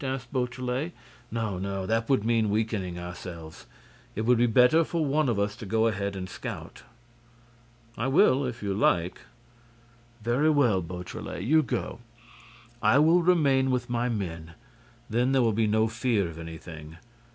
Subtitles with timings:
[0.03, 0.93] asked Beautrelet.
[1.29, 3.67] "No, no—that would mean weakening ourselves.
[4.15, 6.81] It would be better for one of us to go ahead and scout."
[7.95, 9.21] "I will, if you like—"
[10.23, 11.99] "Very well, Beautrelet, you go.
[12.81, 16.97] I will remain with my men—then there will be no fear of anything.